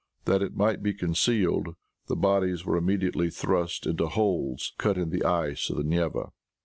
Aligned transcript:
That 0.25 0.41
it 0.41 0.55
might 0.55 0.81
be 0.81 0.95
concealed, 0.95 1.75
the 2.07 2.15
bodies 2.15 2.65
were 2.65 2.75
immediately 2.75 3.29
thrust 3.29 3.83
through 3.83 4.03
holes 4.07 4.73
cut 4.79 4.97
in 4.97 5.11
the 5.11 5.23
ice 5.23 5.69
of 5.69 5.77
the 5.77 5.83
Neva. 5.83 6.29